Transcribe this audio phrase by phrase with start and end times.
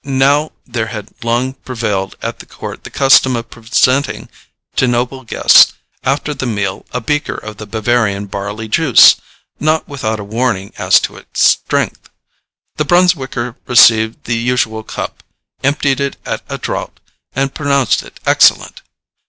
[0.03, 4.29] Now there had long prevailed at the court the custom of presenting
[4.77, 9.17] to noble guests, after the meal, a beaker of the Bavarian barley juice,
[9.59, 12.09] not without a warning as to its strength.
[12.77, 15.21] The Brunswicker received the usual cup,
[15.63, 16.99] emptied it at a draught,
[17.35, 18.81] and pronounced it excellent.